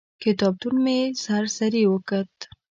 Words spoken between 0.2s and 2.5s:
کتابتون مې سر سري وکت.